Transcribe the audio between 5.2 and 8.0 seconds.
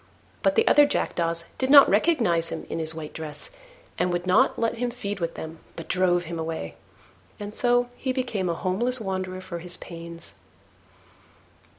them, but drove him away: and so